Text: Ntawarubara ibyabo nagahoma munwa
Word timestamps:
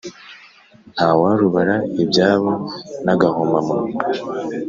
Ntawarubara 0.93 1.75
ibyabo 2.03 2.51
nagahoma 3.03 3.59
munwa 3.67 3.93